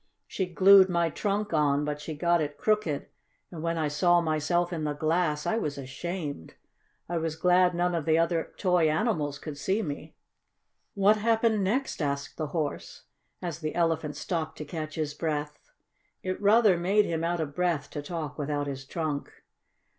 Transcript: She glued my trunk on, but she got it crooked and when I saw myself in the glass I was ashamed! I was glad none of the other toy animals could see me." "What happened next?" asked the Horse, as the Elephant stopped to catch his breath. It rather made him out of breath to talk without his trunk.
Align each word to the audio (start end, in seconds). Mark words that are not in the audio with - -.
She 0.25 0.47
glued 0.47 0.89
my 0.89 1.11
trunk 1.11 1.53
on, 1.53 1.85
but 1.85 2.01
she 2.01 2.15
got 2.15 2.41
it 2.41 2.57
crooked 2.57 3.05
and 3.51 3.61
when 3.61 3.77
I 3.77 3.87
saw 3.87 4.19
myself 4.19 4.73
in 4.73 4.83
the 4.83 4.93
glass 4.95 5.45
I 5.45 5.57
was 5.59 5.77
ashamed! 5.77 6.55
I 7.07 7.19
was 7.19 7.35
glad 7.35 7.75
none 7.75 7.93
of 7.93 8.05
the 8.05 8.17
other 8.17 8.51
toy 8.57 8.89
animals 8.89 9.37
could 9.37 9.59
see 9.59 9.83
me." 9.83 10.15
"What 10.95 11.17
happened 11.17 11.63
next?" 11.63 12.01
asked 12.01 12.37
the 12.37 12.47
Horse, 12.47 13.03
as 13.43 13.59
the 13.59 13.75
Elephant 13.75 14.15
stopped 14.15 14.57
to 14.57 14.65
catch 14.65 14.95
his 14.95 15.13
breath. 15.13 15.59
It 16.23 16.41
rather 16.41 16.77
made 16.77 17.05
him 17.05 17.23
out 17.23 17.39
of 17.39 17.53
breath 17.53 17.87
to 17.91 18.01
talk 18.01 18.39
without 18.39 18.65
his 18.65 18.85
trunk. 18.85 19.31